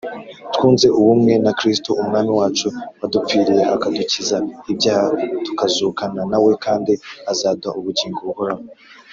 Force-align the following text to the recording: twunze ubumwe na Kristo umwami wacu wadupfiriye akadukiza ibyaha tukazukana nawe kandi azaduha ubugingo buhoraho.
twunze 0.53 0.87
ubumwe 0.99 1.33
na 1.43 1.51
Kristo 1.59 1.89
umwami 2.01 2.31
wacu 2.39 2.67
wadupfiriye 2.99 3.63
akadukiza 3.75 4.37
ibyaha 4.71 5.07
tukazukana 5.45 6.21
nawe 6.31 6.51
kandi 6.65 6.93
azaduha 7.31 7.77
ubugingo 7.81 8.19
buhoraho. 8.29 8.63